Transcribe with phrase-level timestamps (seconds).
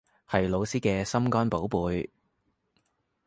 [0.27, 2.09] 係老師嘅心肝寶貝